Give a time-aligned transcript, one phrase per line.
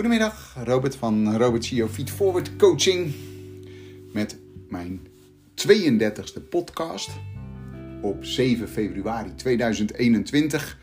[0.00, 3.14] Goedemiddag, Robert van Robert CEO Feed Forward Coaching.
[4.12, 4.38] Met
[4.68, 5.06] mijn
[5.68, 7.10] 32e podcast
[8.02, 10.78] op 7 februari 2021.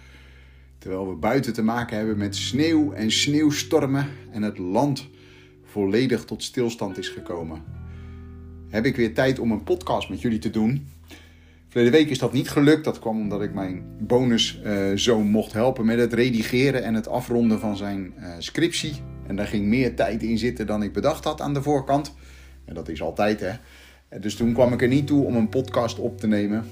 [0.77, 5.07] Terwijl we buiten te maken hebben met sneeuw en sneeuwstormen en het land
[5.63, 7.63] volledig tot stilstand is gekomen.
[8.69, 10.87] Heb ik weer tijd om een podcast met jullie te doen.
[11.67, 12.83] Verleden week is dat niet gelukt.
[12.83, 17.59] Dat kwam omdat ik mijn bonuszoon uh, mocht helpen met het redigeren en het afronden
[17.59, 18.93] van zijn uh, scriptie.
[19.27, 22.15] En daar ging meer tijd in zitten dan ik bedacht had aan de voorkant.
[22.65, 23.51] En dat is altijd hè.
[24.19, 26.65] Dus toen kwam ik er niet toe om een podcast op te nemen.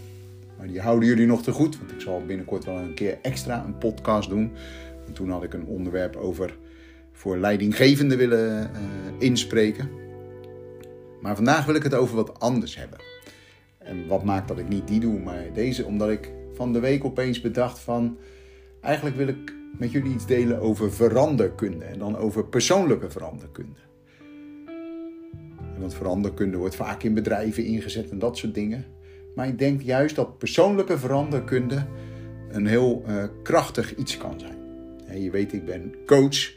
[0.58, 1.78] Maar die houden jullie nog te goed.
[1.78, 4.52] Want ik zal binnenkort wel een keer extra een podcast doen.
[5.08, 6.58] En toen had ik een onderwerp over
[7.12, 8.80] voor leidinggevenden willen uh,
[9.20, 9.90] inspreken.
[11.22, 13.15] Maar vandaag wil ik het over wat anders hebben.
[13.86, 17.06] En wat maakt dat ik niet die doe, maar deze, omdat ik van de week
[17.06, 18.18] opeens bedacht van...
[18.82, 23.80] Eigenlijk wil ik met jullie iets delen over veranderkunde en dan over persoonlijke veranderkunde.
[25.80, 28.86] Want veranderkunde wordt vaak in bedrijven ingezet en dat soort dingen.
[29.36, 31.86] Maar ik denk juist dat persoonlijke veranderkunde
[32.50, 35.24] een heel uh, krachtig iets kan zijn.
[35.24, 36.54] je weet, ik ben coach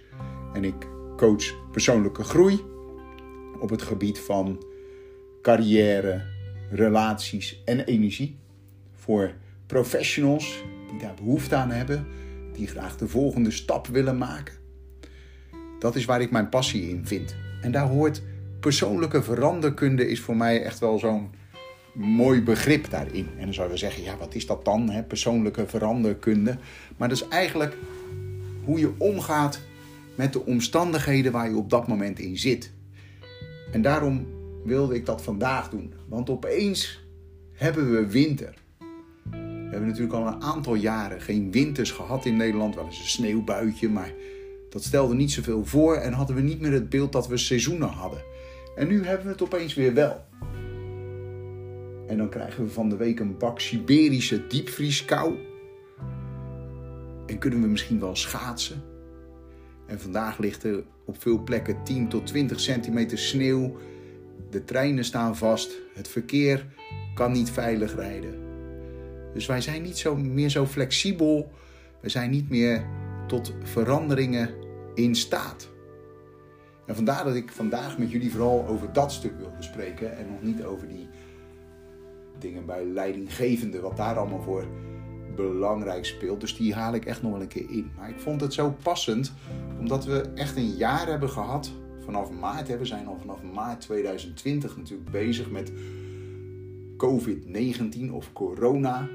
[0.52, 2.60] en ik coach persoonlijke groei
[3.60, 4.64] op het gebied van
[5.42, 6.22] carrière,
[6.70, 8.36] relaties en energie.
[8.94, 9.32] Voor
[9.66, 12.06] professionals die daar behoefte aan hebben,
[12.52, 14.54] die graag de volgende stap willen maken.
[15.78, 17.36] Dat is waar ik mijn passie in vind.
[17.60, 18.22] En daar hoort
[18.60, 21.30] persoonlijke veranderkunde is voor mij echt wel zo'n
[21.94, 23.28] mooi begrip daarin.
[23.36, 25.02] En dan zouden we zeggen, ja, wat is dat dan, hè?
[25.02, 26.56] persoonlijke veranderkunde?
[26.96, 27.76] Maar dat is eigenlijk
[28.64, 29.60] hoe je omgaat
[30.14, 32.72] met de omstandigheden waar je op dat moment in zit.
[33.72, 34.26] En daarom
[34.64, 35.92] wilde ik dat vandaag doen.
[36.08, 37.06] Want opeens
[37.52, 38.54] hebben we winter.
[39.30, 42.74] We hebben natuurlijk al een aantal jaren geen winters gehad in Nederland.
[42.74, 44.12] Wel eens een sneeuwbuitje, maar
[44.70, 45.94] dat stelde niet zoveel voor.
[45.94, 48.22] En hadden we niet meer het beeld dat we seizoenen hadden.
[48.76, 50.24] En nu hebben we het opeens weer wel.
[52.06, 55.34] En dan krijgen we van de week een bak Siberische diepvrieskou.
[57.26, 58.82] En kunnen we misschien wel schaatsen.
[59.86, 63.76] En vandaag ligt er op veel plekken 10 tot 20 centimeter sneeuw.
[64.50, 65.78] De treinen staan vast.
[65.94, 66.66] Het verkeer
[67.14, 68.34] kan niet veilig rijden.
[69.34, 71.50] Dus wij zijn niet zo, meer zo flexibel.
[72.00, 72.86] We zijn niet meer
[73.26, 74.50] tot veranderingen
[74.94, 75.68] in staat.
[76.86, 80.16] En vandaar dat ik vandaag met jullie vooral over dat stuk wil bespreken.
[80.16, 81.08] En nog niet over die
[82.38, 84.66] dingen bij leidinggevende, wat daar allemaal voor
[85.36, 86.40] belangrijk speelt.
[86.40, 87.90] Dus die haal ik echt nog een keer in.
[87.96, 89.32] Maar ik vond het zo passend,
[89.78, 91.72] omdat we echt een jaar hebben gehad.
[92.08, 95.72] Vanaf maart, we zijn al vanaf maart 2020 natuurlijk bezig met
[96.96, 99.08] COVID-19 of corona.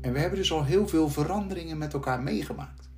[0.00, 2.90] En we hebben dus al heel veel veranderingen met elkaar meegemaakt.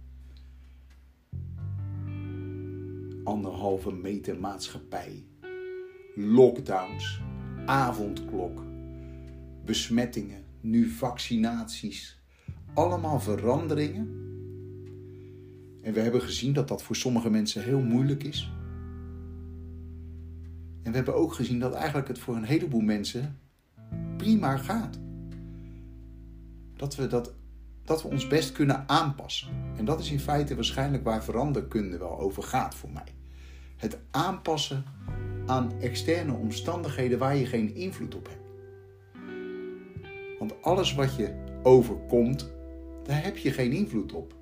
[3.25, 5.25] Anderhalve meter maatschappij,
[6.15, 7.21] lockdowns,
[7.67, 8.63] avondklok,
[9.65, 12.23] besmettingen, nu vaccinaties.
[12.75, 14.24] Allemaal veranderingen.
[15.85, 18.53] En we hebben gezien dat dat voor sommige mensen heel moeilijk is.
[20.83, 23.39] En we hebben ook gezien dat eigenlijk het voor een heleboel mensen
[24.17, 24.99] prima gaat.
[26.77, 27.33] Dat we, dat,
[27.85, 29.49] dat we ons best kunnen aanpassen.
[29.77, 33.15] En dat is in feite waarschijnlijk waar veranderkunde wel over gaat voor mij.
[33.77, 34.85] Het aanpassen
[35.47, 38.43] aan externe omstandigheden waar je geen invloed op hebt.
[40.39, 42.53] Want alles wat je overkomt,
[43.03, 44.35] daar heb je geen invloed op.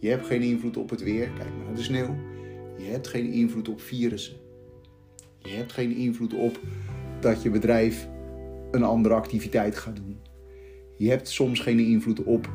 [0.00, 2.16] Je hebt geen invloed op het weer, kijk maar naar de sneeuw.
[2.76, 4.36] Je hebt geen invloed op virussen.
[5.38, 6.60] Je hebt geen invloed op
[7.20, 8.08] dat je bedrijf
[8.70, 10.20] een andere activiteit gaat doen.
[10.96, 12.50] Je hebt soms geen invloed op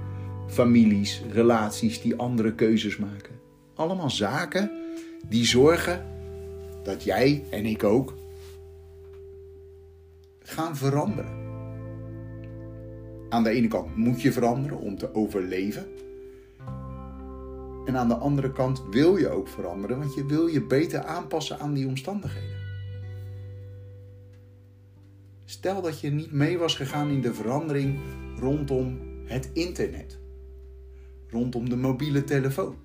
[0.47, 3.39] families, relaties die andere keuzes maken.
[3.73, 4.71] Allemaal zaken
[5.29, 6.05] die zorgen
[6.83, 8.13] dat jij en ik ook
[10.39, 11.43] gaan veranderen.
[13.29, 15.85] Aan de ene kant moet je veranderen om te overleven.
[17.85, 21.59] En aan de andere kant wil je ook veranderen, want je wil je beter aanpassen
[21.59, 22.63] aan die omstandigheden.
[25.45, 27.99] Stel dat je niet mee was gegaan in de verandering
[28.39, 30.19] rondom het internet,
[31.29, 32.75] rondom de mobiele telefoon.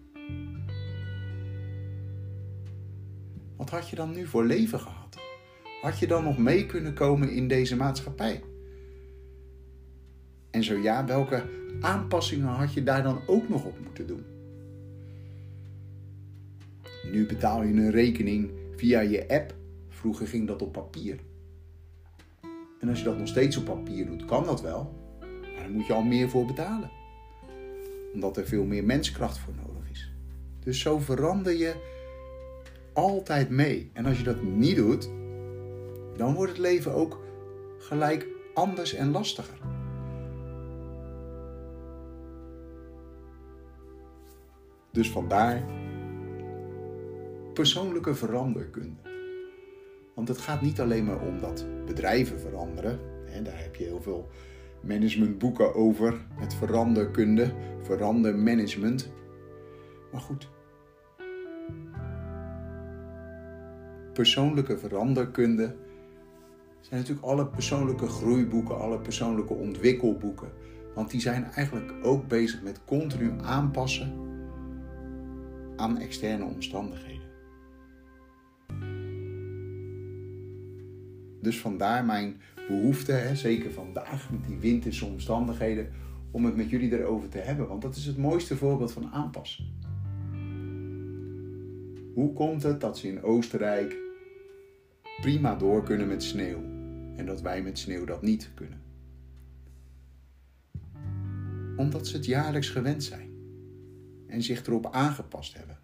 [3.56, 5.16] Wat had je dan nu voor leven gehad?
[5.82, 8.42] Had je dan nog mee kunnen komen in deze maatschappij?
[10.50, 11.42] En zo ja, welke
[11.80, 14.24] aanpassingen had je daar dan ook nog op moeten doen?
[17.02, 19.54] Nu betaal je een rekening via je app.
[19.88, 21.18] Vroeger ging dat op papier.
[22.80, 24.98] En als je dat nog steeds op papier doet, kan dat wel.
[25.54, 26.90] Maar dan moet je al meer voor betalen.
[28.14, 30.12] Omdat er veel meer menskracht voor nodig is.
[30.60, 31.74] Dus zo verander je
[32.92, 33.90] altijd mee.
[33.92, 35.10] En als je dat niet doet,
[36.16, 37.20] dan wordt het leven ook
[37.78, 39.58] gelijk anders en lastiger.
[44.92, 45.62] Dus vandaar
[47.60, 49.00] persoonlijke veranderkunde.
[50.14, 53.00] Want het gaat niet alleen maar om dat bedrijven veranderen.
[53.42, 54.28] daar heb je heel veel
[54.82, 56.26] managementboeken over.
[56.34, 57.52] Het veranderkunde,
[57.82, 59.12] verandermanagement.
[60.12, 60.48] Maar goed.
[64.12, 65.76] Persoonlijke veranderkunde
[66.80, 70.52] zijn natuurlijk alle persoonlijke groeiboeken, alle persoonlijke ontwikkelboeken.
[70.94, 74.12] Want die zijn eigenlijk ook bezig met continu aanpassen
[75.76, 77.19] aan externe omstandigheden.
[81.40, 85.90] Dus vandaar mijn behoefte, hè, zeker vandaag met die winterse omstandigheden,
[86.30, 87.68] om het met jullie erover te hebben.
[87.68, 89.64] Want dat is het mooiste voorbeeld van aanpassen.
[92.14, 93.96] Hoe komt het dat ze in Oostenrijk
[95.20, 96.62] prima door kunnen met sneeuw
[97.16, 98.80] en dat wij met sneeuw dat niet kunnen?
[101.76, 103.30] Omdat ze het jaarlijks gewend zijn
[104.26, 105.78] en zich erop aangepast hebben.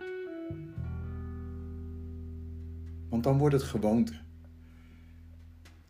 [3.08, 4.12] Want dan wordt het gewoonte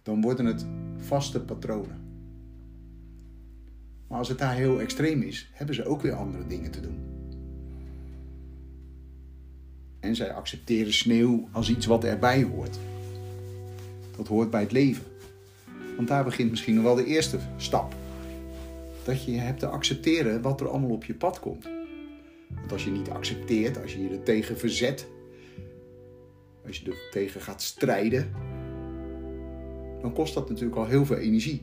[0.06, 0.66] dan worden het
[0.96, 2.04] vaste patronen.
[4.08, 6.98] Maar als het daar heel extreem is, hebben ze ook weer andere dingen te doen.
[10.00, 12.78] En zij accepteren sneeuw als iets wat erbij hoort.
[14.16, 15.04] Dat hoort bij het leven.
[15.96, 17.94] Want daar begint misschien wel de eerste stap.
[19.04, 21.68] Dat je hebt te accepteren wat er allemaal op je pad komt.
[22.48, 25.06] Want als je niet accepteert, als je je er tegen verzet,
[26.66, 28.32] als je er tegen gaat strijden,
[30.06, 31.62] dan kost dat natuurlijk al heel veel energie.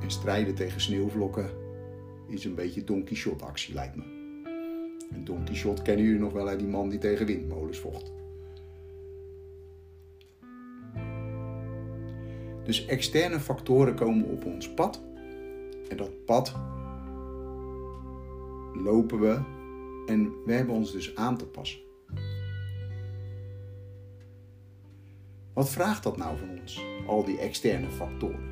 [0.00, 1.50] En strijden tegen sneeuwvlokken
[2.28, 4.02] is een beetje Don Quixote actie lijkt me.
[5.10, 6.56] En Don Quixote kennen jullie nog wel, hè?
[6.56, 8.12] die man die tegen windmolens vocht.
[12.64, 15.02] Dus externe factoren komen op ons pad.
[15.88, 16.54] En dat pad
[18.74, 19.40] lopen we
[20.06, 21.80] en we hebben ons dus aan te passen.
[25.62, 28.50] Wat vraagt dat nou van ons, al die externe factoren?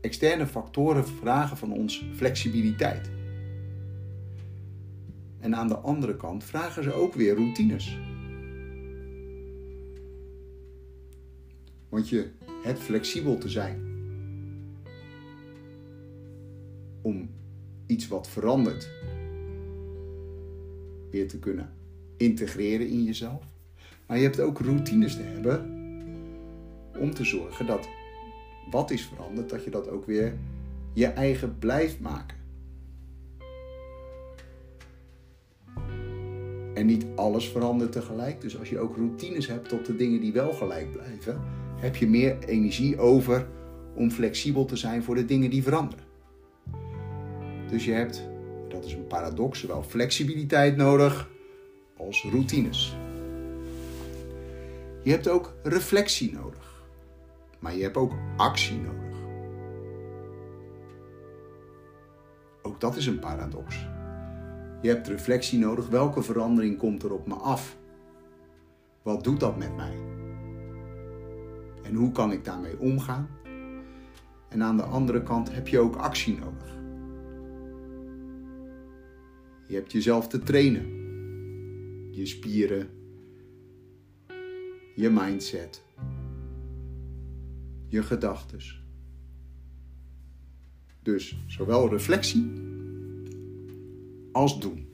[0.00, 3.10] Externe factoren vragen van ons flexibiliteit.
[5.40, 7.98] En aan de andere kant vragen ze ook weer routines.
[11.88, 12.30] Want je
[12.62, 13.80] hebt flexibel te zijn
[17.02, 17.30] om
[17.86, 18.90] iets wat verandert
[21.10, 21.72] weer te kunnen
[22.16, 23.52] integreren in jezelf.
[24.12, 25.60] Maar je hebt ook routines te hebben
[26.98, 27.88] om te zorgen dat
[28.70, 30.34] wat is veranderd, dat je dat ook weer
[30.92, 32.36] je eigen blijft maken.
[36.74, 38.40] En niet alles verandert tegelijk.
[38.40, 41.40] Dus als je ook routines hebt tot de dingen die wel gelijk blijven,
[41.76, 43.46] heb je meer energie over
[43.94, 46.04] om flexibel te zijn voor de dingen die veranderen.
[47.70, 48.28] Dus je hebt,
[48.68, 51.30] dat is een paradox, zowel flexibiliteit nodig
[51.96, 52.96] als routines.
[55.02, 56.84] Je hebt ook reflectie nodig.
[57.58, 59.18] Maar je hebt ook actie nodig.
[62.62, 63.86] Ook dat is een paradox.
[64.82, 65.88] Je hebt reflectie nodig.
[65.88, 67.76] Welke verandering komt er op me af?
[69.02, 69.94] Wat doet dat met mij?
[71.82, 73.28] En hoe kan ik daarmee omgaan?
[74.48, 76.80] En aan de andere kant heb je ook actie nodig.
[79.66, 81.00] Je hebt jezelf te trainen.
[82.10, 82.88] Je spieren,
[84.94, 85.82] je mindset,
[87.86, 88.82] je gedachtes.
[91.02, 92.52] Dus zowel reflectie
[94.32, 94.86] als doen.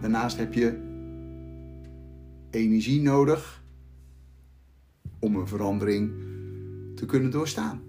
[0.00, 0.88] Daarnaast heb je
[2.50, 3.62] energie nodig
[5.18, 6.12] om een verandering
[6.94, 7.82] te kunnen doorstaan.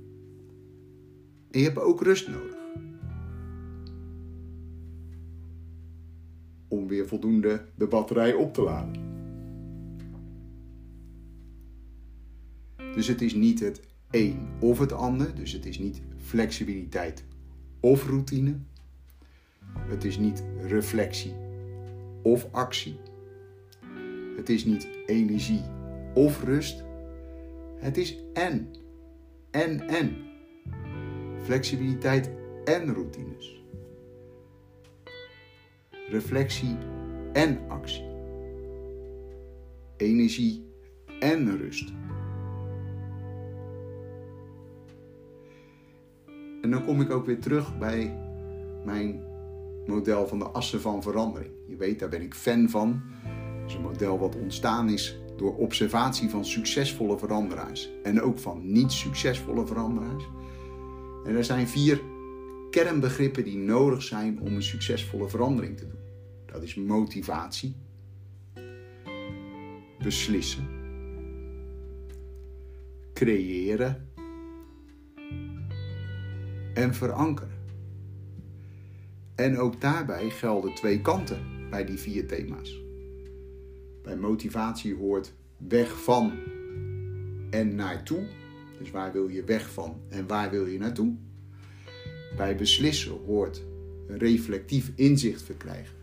[1.51, 2.55] En je hebt ook rust nodig.
[6.67, 9.10] Om weer voldoende de batterij op te laden.
[13.01, 13.81] Dus het is niet het
[14.11, 15.35] een of het ander.
[15.35, 17.23] Dus het is niet flexibiliteit
[17.79, 18.55] of routine.
[19.79, 21.33] Het is niet reflectie
[22.21, 22.99] of actie.
[24.35, 25.61] Het is niet energie
[26.13, 26.83] of rust.
[27.77, 28.69] Het is en.
[29.51, 30.15] En en.
[31.43, 32.29] Flexibiliteit
[32.63, 33.63] en routines.
[36.09, 36.77] Reflectie
[37.33, 38.05] en actie.
[39.97, 40.65] Energie
[41.19, 41.93] en rust.
[46.61, 48.17] En dan kom ik ook weer terug bij
[48.85, 49.23] mijn
[49.85, 51.51] model van de assen van verandering.
[51.67, 53.01] Je weet, daar ben ik fan van.
[53.61, 58.71] Dat is een model wat ontstaan is door observatie van succesvolle veranderaars en ook van
[58.71, 60.23] niet succesvolle veranderaars.
[61.25, 62.01] En er zijn vier
[62.69, 65.99] kernbegrippen die nodig zijn om een succesvolle verandering te doen.
[66.45, 67.75] Dat is motivatie,
[70.03, 70.67] beslissen,
[73.13, 74.10] creëren
[76.73, 77.59] en verankeren.
[79.35, 82.81] En ook daarbij gelden twee kanten bij die vier thema's.
[84.03, 86.31] Bij motivatie hoort weg van
[87.49, 88.27] en naartoe.
[88.79, 91.15] Dus waar wil je weg van en waar wil je naartoe?
[92.37, 93.63] Bij beslissen hoort
[94.07, 95.95] reflectief inzicht verkrijgen.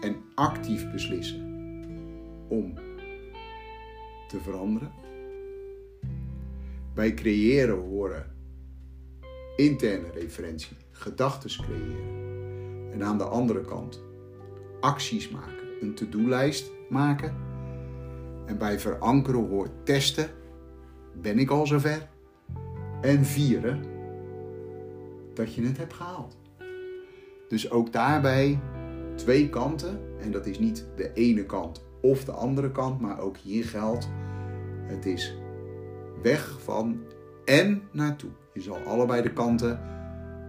[0.00, 1.40] En actief beslissen
[2.48, 2.74] om
[4.28, 4.92] te veranderen.
[6.94, 8.33] Bij creëren horen
[9.56, 12.12] interne referentie, gedachten creëren.
[12.92, 14.02] En aan de andere kant
[14.80, 17.34] acties maken, een to-do-lijst maken.
[18.46, 20.30] En bij verankeren hoort testen,
[21.20, 22.08] ben ik al zover?
[23.00, 23.84] En vieren
[25.34, 26.36] dat je het hebt gehaald.
[27.48, 28.60] Dus ook daarbij
[29.14, 30.00] twee kanten.
[30.20, 34.08] En dat is niet de ene kant of de andere kant, maar ook hier geldt:
[34.86, 35.36] het is
[36.22, 37.00] weg van
[37.44, 38.30] en naartoe.
[38.54, 39.80] Je zal allebei de kanten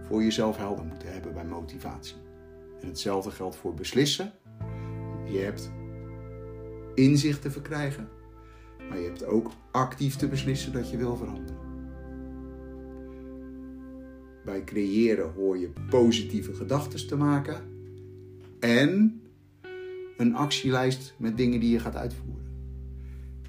[0.02, 2.16] voor jezelf helder moeten hebben bij motivatie.
[2.80, 4.32] En hetzelfde geldt voor beslissen.
[5.24, 5.70] Je hebt
[6.94, 8.08] inzicht te verkrijgen,
[8.88, 11.64] maar je hebt ook actief te beslissen dat je wil veranderen.
[14.44, 17.60] Bij creëren hoor je positieve gedachten te maken
[18.60, 19.22] en
[20.16, 22.44] een actielijst met dingen die je gaat uitvoeren.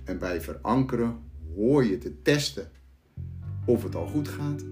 [0.03, 1.19] En bij verankeren
[1.55, 2.71] hoor je te testen
[3.67, 4.63] of het al goed gaat.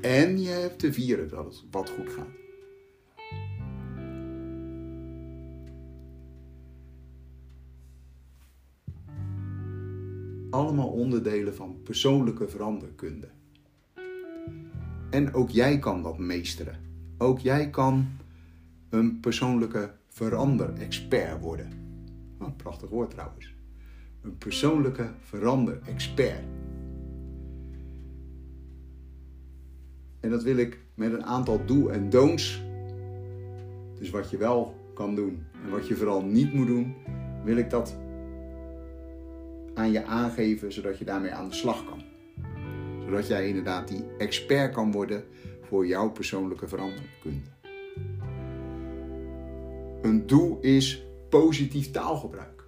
[0.00, 2.40] En je hebt te vieren dat het wat goed gaat.
[10.50, 13.28] Allemaal onderdelen van persoonlijke veranderkunde.
[15.10, 16.76] En ook jij kan dat meesteren.
[17.18, 18.08] Ook jij kan
[18.88, 21.80] een persoonlijke veranderexpert worden.
[22.56, 23.54] Prachtig woord trouwens.
[24.22, 26.44] Een persoonlijke veranderexpert.
[30.22, 32.62] En dat wil ik met een aantal do- en don'ts.
[33.98, 36.94] Dus wat je wel kan doen en wat je vooral niet moet doen,
[37.44, 37.96] wil ik dat
[39.74, 42.02] aan je aangeven, zodat je daarmee aan de slag kan.
[43.04, 45.24] Zodat jij inderdaad die expert kan worden
[45.62, 47.50] voor jouw persoonlijke veranderkunde.
[50.02, 52.64] Een doel is positief taalgebruik.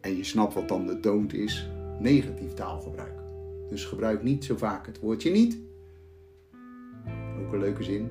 [0.00, 1.70] En je snapt wat dan de don't is
[2.02, 3.20] negatief taalgebruik.
[3.68, 5.58] Dus gebruik niet zo vaak het woordje niet.
[7.40, 8.10] Ook een leuke zin.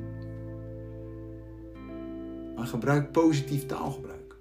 [2.55, 4.37] Maar gebruik positief taalgebruik.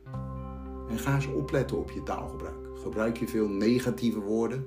[0.91, 2.79] En ga eens opletten op je taalgebruik.
[2.83, 4.67] Gebruik je veel negatieve woorden?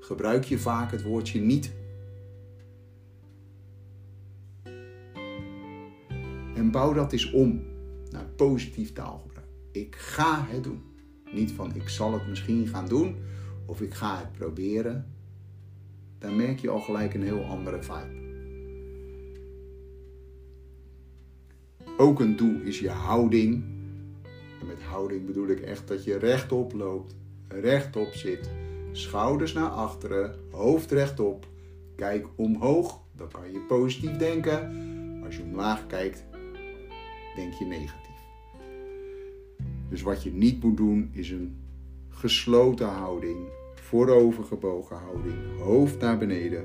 [0.00, 1.72] Gebruik je vaak het woordje niet?
[6.54, 7.62] En bouw dat eens om
[8.10, 9.48] naar positief taalgebruik.
[9.72, 10.82] Ik ga het doen.
[11.32, 13.16] Niet van ik zal het misschien gaan doen
[13.70, 15.06] of ik ga het proberen,
[16.18, 18.18] dan merk je al gelijk een heel andere vibe.
[21.96, 23.64] Ook een doel is je houding.
[24.60, 27.14] En met houding bedoel ik echt dat je rechtop loopt,
[27.48, 28.50] rechtop zit,
[28.92, 31.46] schouders naar achteren, hoofd rechtop.
[31.96, 34.70] Kijk omhoog, dan kan je positief denken.
[35.24, 36.24] Als je omlaag kijkt,
[37.36, 38.18] denk je negatief.
[39.88, 41.56] Dus wat je niet moet doen is een
[42.08, 43.38] gesloten houding,
[43.90, 46.64] voorovergebogen houding, hoofd naar beneden.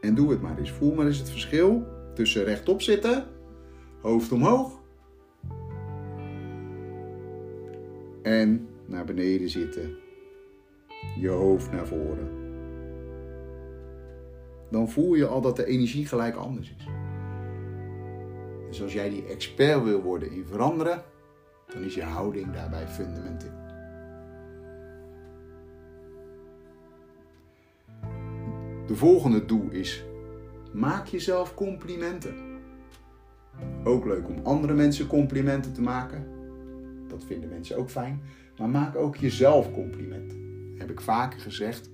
[0.00, 0.70] En doe het maar eens.
[0.70, 3.26] Voel maar eens het verschil tussen rechtop zitten,
[4.00, 4.80] hoofd omhoog.
[8.22, 9.96] En naar beneden zitten,
[11.20, 12.28] je hoofd naar voren.
[14.70, 16.86] Dan voel je al dat de energie gelijk anders is.
[18.68, 21.02] Dus als jij die expert wil worden in veranderen,
[21.72, 23.66] dan is je houding daarbij fundamenteel.
[28.86, 30.04] De volgende doel is:
[30.72, 32.46] maak jezelf complimenten.
[33.84, 36.26] Ook leuk om andere mensen complimenten te maken.
[37.08, 38.22] Dat vinden mensen ook fijn.
[38.58, 40.38] Maar maak ook jezelf complimenten.
[40.78, 41.90] Heb ik vaker gezegd.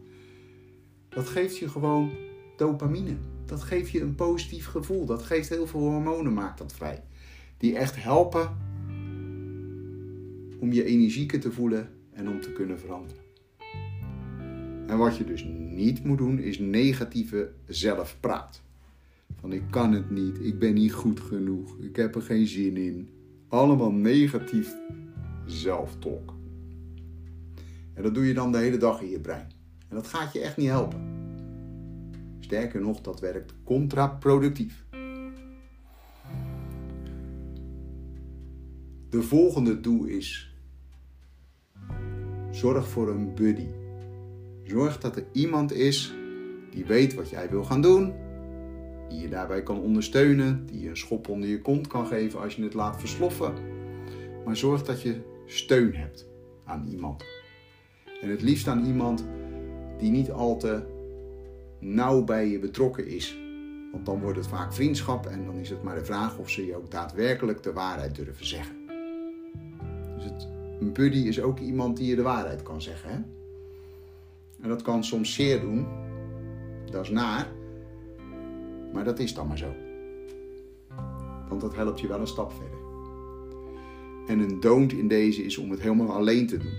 [1.08, 2.10] Dat geeft je gewoon
[2.56, 3.16] dopamine.
[3.44, 5.06] Dat geeft je een positief gevoel.
[5.06, 7.04] Dat geeft heel veel hormonen, maakt dat vrij.
[7.56, 8.56] Die echt helpen
[10.64, 13.22] om je energieker te voelen en om te kunnen veranderen.
[14.86, 18.62] En wat je dus niet moet doen, is negatieve zelfpraat.
[19.40, 22.76] Van ik kan het niet, ik ben niet goed genoeg, ik heb er geen zin
[22.76, 23.08] in.
[23.48, 24.74] Allemaal negatief
[25.46, 26.34] zelftalk.
[27.94, 29.50] En dat doe je dan de hele dag in je brein.
[29.88, 31.00] En dat gaat je echt niet helpen.
[32.40, 34.84] Sterker nog, dat werkt contraproductief.
[39.08, 40.53] De volgende doel is:
[42.54, 43.66] zorg voor een buddy.
[44.62, 46.14] Zorg dat er iemand is
[46.70, 48.12] die weet wat jij wil gaan doen,
[49.08, 52.54] die je daarbij kan ondersteunen, die je een schop onder je kont kan geven als
[52.54, 53.54] je het laat versloffen.
[54.44, 56.26] Maar zorg dat je steun hebt
[56.64, 57.24] aan iemand.
[58.20, 59.24] En het liefst aan iemand
[59.98, 60.82] die niet al te
[61.80, 63.38] nauw bij je betrokken is.
[63.92, 66.66] Want dan wordt het vaak vriendschap en dan is het maar de vraag of ze
[66.66, 68.76] je ook daadwerkelijk de waarheid durven zeggen.
[70.16, 70.53] Dus het,
[70.84, 73.10] een buddy is ook iemand die je de waarheid kan zeggen.
[73.10, 73.16] Hè?
[74.62, 75.86] En dat kan soms zeer doen.
[76.90, 77.52] Dat is naar.
[78.92, 79.74] Maar dat is dan maar zo.
[81.48, 82.78] Want dat helpt je wel een stap verder.
[84.26, 86.74] En een don't in deze is om het helemaal alleen te doen.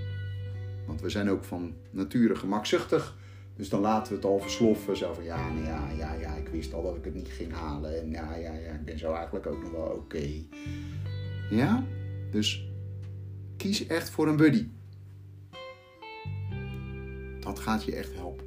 [0.88, 3.18] Want we zijn ook van nature gemakzuchtig.
[3.56, 4.98] Dus dan laten we het al versloffen.
[4.98, 7.54] Zo van ja, nee, ja, ja, ja, ik wist al dat ik het niet ging
[7.54, 8.02] halen.
[8.02, 10.30] En ja, ja, ja, ik ben zo eigenlijk ook nog wel oké.
[11.50, 11.86] Ja?
[12.32, 12.75] Dus
[13.58, 14.68] kies echt voor een buddy.
[17.40, 18.46] Dat gaat je echt helpen.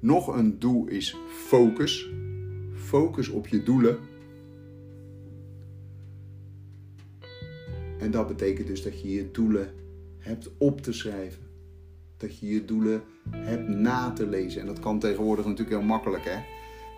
[0.00, 2.10] Nog een doel is focus.
[2.74, 3.98] Focus op je doelen.
[7.98, 9.74] En dat betekent dus dat je je doelen
[10.18, 11.42] hebt op te schrijven.
[12.16, 14.60] Dat je je doelen hebt na te lezen.
[14.60, 16.38] En dat kan tegenwoordig natuurlijk heel makkelijk, hè?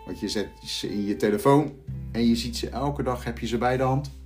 [0.06, 1.72] Want je zet ze in je telefoon
[2.12, 4.17] en je ziet ze elke dag, heb je ze bij de hand.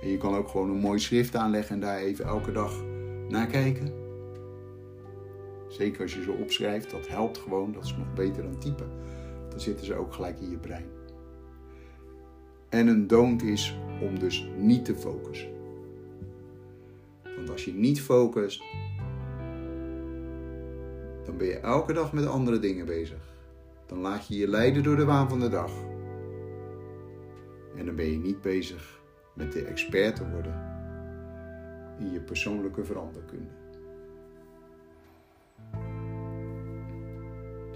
[0.00, 2.82] En je kan ook gewoon een mooi schrift aanleggen en daar even elke dag
[3.28, 3.92] naar kijken.
[5.68, 7.72] Zeker als je ze opschrijft, dat helpt gewoon.
[7.72, 8.90] Dat is nog beter dan typen.
[9.48, 10.86] Dan zitten ze ook gelijk in je brein.
[12.68, 15.50] En een don't is om dus niet te focussen.
[17.36, 18.62] Want als je niet focust,
[21.24, 23.36] dan ben je elke dag met andere dingen bezig.
[23.86, 25.72] Dan laat je je leiden door de waan van de dag.
[27.76, 28.97] En dan ben je niet bezig
[29.38, 30.66] met de expert te worden
[31.98, 33.50] in je persoonlijke veranderkunde.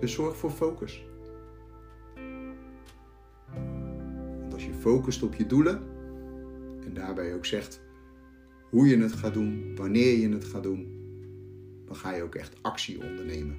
[0.01, 1.05] Dus zorg voor focus.
[4.41, 5.83] Want als je focust op je doelen
[6.85, 7.81] en daarbij ook zegt
[8.71, 11.01] hoe je het gaat doen, wanneer je het gaat doen,
[11.87, 13.59] dan ga je ook echt actie ondernemen.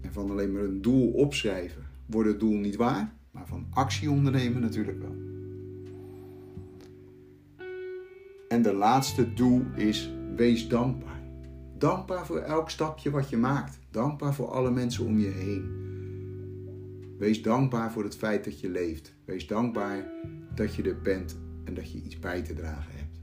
[0.00, 4.10] En van alleen maar een doel opschrijven wordt het doel niet waar, maar van actie
[4.10, 5.16] ondernemen natuurlijk wel.
[8.48, 11.22] En de laatste doel is wees dankbaar.
[11.78, 13.78] Dankbaar voor elk stapje wat je maakt.
[13.90, 15.86] Dankbaar voor alle mensen om je heen.
[17.18, 19.14] Wees dankbaar voor het feit dat je leeft.
[19.24, 20.10] Wees dankbaar
[20.54, 23.20] dat je er bent en dat je iets bij te dragen hebt.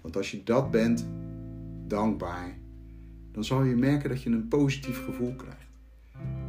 [0.00, 1.06] Want als je dat bent,
[1.86, 2.58] dankbaar,
[3.32, 5.72] dan zal je merken dat je een positief gevoel krijgt.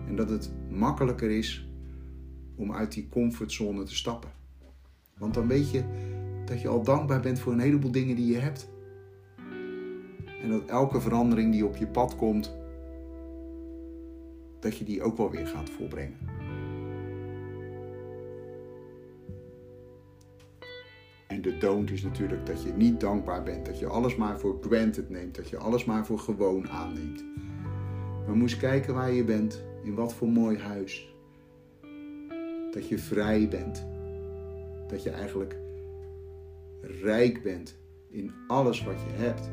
[0.07, 1.69] En dat het makkelijker is
[2.55, 4.29] om uit die comfortzone te stappen.
[5.17, 5.83] Want dan weet je
[6.45, 8.73] dat je al dankbaar bent voor een heleboel dingen die je hebt.
[10.41, 12.57] En dat elke verandering die op je pad komt,
[14.59, 16.17] dat je die ook wel weer gaat volbrengen.
[21.27, 24.57] En de don't is natuurlijk dat je niet dankbaar bent, dat je alles maar voor
[24.61, 27.23] granted neemt, dat je alles maar voor gewoon aanneemt.
[28.25, 31.13] Maar moest kijken waar je bent, in wat voor mooi huis.
[32.71, 33.85] Dat je vrij bent,
[34.87, 35.57] dat je eigenlijk
[36.81, 37.77] rijk bent
[38.09, 39.49] in alles wat je hebt.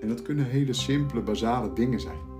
[0.00, 2.32] En dat kunnen hele simpele, basale dingen zijn.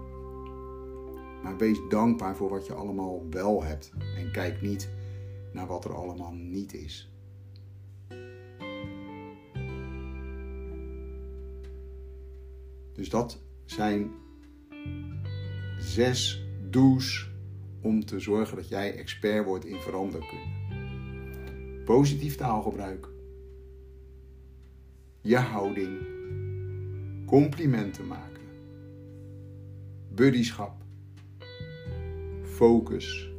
[1.42, 3.92] Maar wees dankbaar voor wat je allemaal wel hebt.
[4.16, 4.88] En kijk niet
[5.53, 7.12] naar wat er allemaal niet is.
[12.92, 14.11] Dus dat zijn
[15.79, 17.31] zes do's
[17.81, 20.53] om te zorgen dat jij expert wordt in veranderkunde.
[21.85, 23.09] Positief taalgebruik,
[25.20, 25.98] je houding,
[27.27, 28.42] complimenten maken,
[30.14, 30.83] buddyschap,
[32.42, 33.33] focus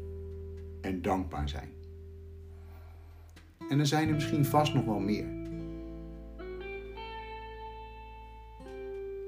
[0.81, 1.69] en dankbaar zijn.
[3.69, 5.27] En er zijn er misschien vast nog wel meer.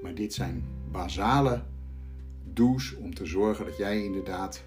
[0.02, 1.62] Maar dit zijn basale
[2.54, 4.64] do's om te zorgen dat jij inderdaad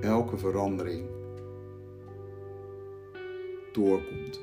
[0.00, 1.06] elke verandering
[3.72, 4.40] doorkomt.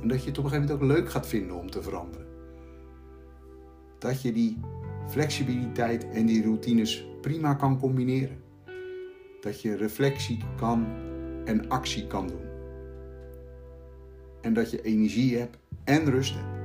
[0.00, 2.26] En dat je het op een gegeven moment ook leuk gaat vinden om te veranderen.
[3.98, 4.60] Dat je die
[5.08, 8.42] flexibiliteit en die routines prima kan combineren.
[9.40, 10.86] Dat je reflectie kan
[11.44, 12.48] en actie kan doen.
[14.40, 16.59] En dat je energie hebt en rust hebt.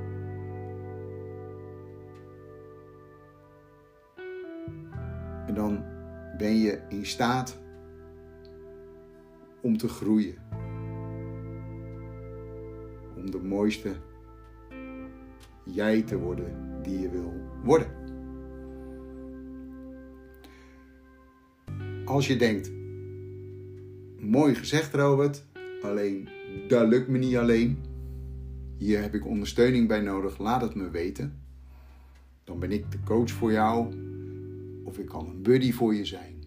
[5.56, 5.84] Dan
[6.36, 7.58] ben je in staat
[9.60, 10.34] om te groeien.
[13.16, 13.94] Om de mooiste
[15.64, 17.32] jij te worden die je wil
[17.64, 17.86] worden.
[22.04, 22.72] Als je denkt,
[24.18, 25.44] mooi gezegd Robert,
[25.82, 26.28] alleen
[26.68, 27.78] dat lukt me niet alleen.
[28.78, 31.40] Hier heb ik ondersteuning bij nodig, laat het me weten.
[32.44, 33.94] Dan ben ik de coach voor jou
[34.86, 36.44] of ik kan een buddy voor je zijn.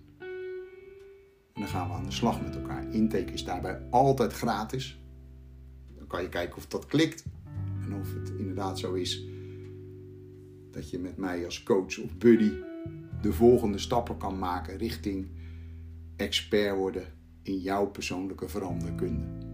[1.54, 2.94] En dan gaan we aan de slag met elkaar.
[2.94, 5.02] Intake is daarbij altijd gratis.
[5.98, 7.24] Dan kan je kijken of dat klikt
[7.84, 9.24] en of het inderdaad zo is
[10.72, 12.52] dat je met mij als coach of buddy
[13.22, 15.28] de volgende stappen kan maken richting
[16.16, 17.04] expert worden
[17.44, 19.49] in jouw persoonlijke veranderkunde.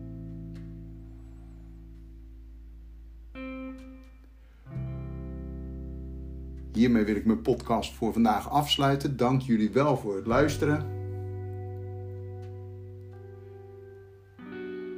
[6.76, 9.18] Hiermee wil ik mijn podcast voor vandaag afsluiten.
[9.18, 10.86] Dank jullie wel voor het luisteren.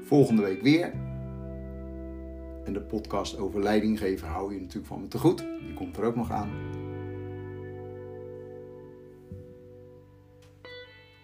[0.04, 0.94] Volgende week weer.
[2.64, 5.38] En de podcast over leiding geven hou je natuurlijk van me te goed.
[5.38, 6.50] Die komt er ook nog aan.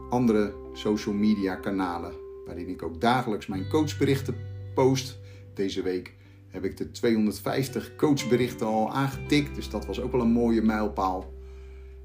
[0.09, 2.13] andere social media kanalen
[2.45, 4.35] waarin ik ook dagelijks mijn coachberichten
[4.73, 5.19] post.
[5.53, 6.15] Deze week
[6.47, 11.39] heb ik de 250 coachberichten al aangetikt, dus dat was ook wel een mooie mijlpaal.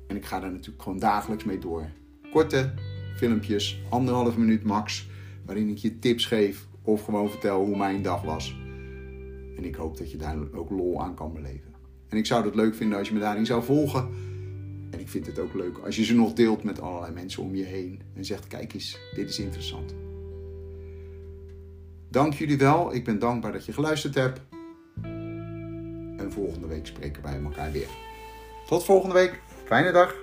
[0.06, 1.86] En ik ga daar natuurlijk gewoon dagelijks mee door.
[2.32, 2.74] Korte
[3.16, 5.08] filmpjes, anderhalf minuut max,
[5.44, 8.56] waarin ik je tips geef of gewoon vertel hoe mijn dag was.
[9.56, 11.74] En ik hoop dat je daar ook lol aan kan beleven.
[12.08, 14.08] En ik zou het leuk vinden als je me daarin zou volgen.
[14.90, 17.54] En ik vind het ook leuk als je ze nog deelt met allerlei mensen om
[17.54, 18.00] je heen.
[18.14, 19.94] En zegt, kijk eens, dit is interessant.
[22.08, 22.94] Dank jullie wel.
[22.94, 24.40] Ik ben dankbaar dat je geluisterd hebt.
[26.16, 27.88] En volgende week spreken wij elkaar weer.
[28.66, 29.40] Tot volgende week.
[29.66, 30.14] Fijne dag.